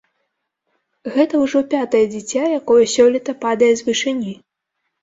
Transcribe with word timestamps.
Гэта 1.17 1.33
ўжо 1.43 1.63
пятае 1.75 2.03
дзіця, 2.15 2.43
якое 2.61 2.83
сёлета 2.97 3.39
падае 3.47 3.73
з 3.77 3.81
вышыні. 3.93 4.33